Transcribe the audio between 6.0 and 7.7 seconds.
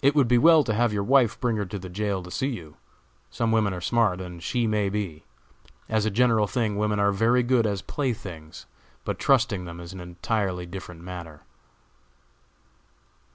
a general thing women are very good